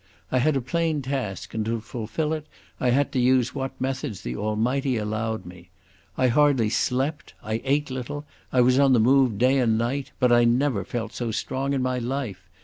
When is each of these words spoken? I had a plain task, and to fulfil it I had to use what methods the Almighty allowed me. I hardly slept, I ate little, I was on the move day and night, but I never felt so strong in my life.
I 0.31 0.39
had 0.39 0.55
a 0.55 0.61
plain 0.61 1.03
task, 1.03 1.53
and 1.53 1.63
to 1.65 1.79
fulfil 1.79 2.33
it 2.33 2.47
I 2.79 2.89
had 2.89 3.11
to 3.11 3.19
use 3.19 3.53
what 3.53 3.79
methods 3.79 4.21
the 4.21 4.35
Almighty 4.35 4.97
allowed 4.97 5.45
me. 5.45 5.69
I 6.17 6.27
hardly 6.29 6.71
slept, 6.71 7.35
I 7.43 7.61
ate 7.63 7.91
little, 7.91 8.25
I 8.51 8.61
was 8.61 8.79
on 8.79 8.93
the 8.93 8.99
move 8.99 9.37
day 9.37 9.59
and 9.59 9.77
night, 9.77 10.09
but 10.19 10.31
I 10.31 10.43
never 10.43 10.83
felt 10.83 11.13
so 11.13 11.29
strong 11.29 11.73
in 11.73 11.83
my 11.83 11.99
life. 11.99 12.49